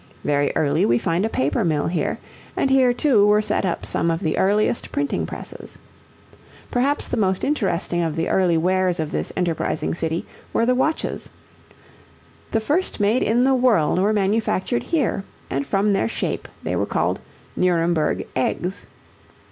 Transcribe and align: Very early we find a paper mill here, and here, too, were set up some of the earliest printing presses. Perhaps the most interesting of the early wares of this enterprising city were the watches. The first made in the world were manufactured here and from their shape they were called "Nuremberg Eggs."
Very 0.23 0.51
early 0.55 0.83
we 0.83 0.97
find 0.97 1.25
a 1.25 1.29
paper 1.29 1.63
mill 1.63 1.85
here, 1.85 2.17
and 2.57 2.71
here, 2.71 2.91
too, 2.91 3.23
were 3.27 3.39
set 3.39 3.65
up 3.67 3.85
some 3.85 4.09
of 4.09 4.19
the 4.21 4.35
earliest 4.35 4.91
printing 4.91 5.27
presses. 5.27 5.77
Perhaps 6.71 7.07
the 7.07 7.17
most 7.17 7.43
interesting 7.43 8.01
of 8.01 8.15
the 8.15 8.27
early 8.27 8.57
wares 8.57 8.99
of 8.99 9.11
this 9.11 9.31
enterprising 9.37 9.93
city 9.93 10.25
were 10.53 10.65
the 10.65 10.73
watches. 10.73 11.29
The 12.49 12.59
first 12.59 12.99
made 12.99 13.21
in 13.21 13.43
the 13.43 13.53
world 13.53 13.99
were 13.99 14.11
manufactured 14.11 14.81
here 14.81 15.23
and 15.51 15.67
from 15.67 15.93
their 15.93 16.07
shape 16.07 16.47
they 16.63 16.75
were 16.75 16.87
called 16.87 17.19
"Nuremberg 17.55 18.25
Eggs." 18.35 18.87